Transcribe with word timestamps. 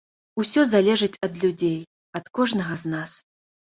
Усё 0.43 0.63
залежыць 0.71 1.19
ад 1.29 1.39
людзей, 1.45 1.79
ад 2.23 2.35
кожнага 2.41 2.73
з 2.85 2.95
нас. 2.99 3.11